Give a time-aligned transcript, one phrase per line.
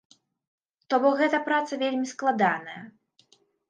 [0.93, 2.81] То бок гэта праца вельмі складаная.